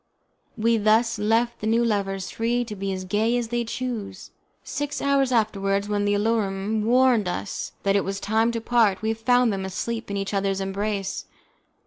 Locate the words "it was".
7.95-8.19